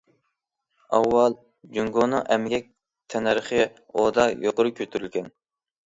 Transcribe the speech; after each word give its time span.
ئاۋۋال 0.99 1.35
جۇڭگونىڭ 1.77 2.25
ئەمگەك 2.37 2.67
تەننەرخى 3.15 3.63
ئۇدا 3.71 4.29
يۇقىرى 4.45 4.77
كۆتۈرۈلگەن. 4.83 5.35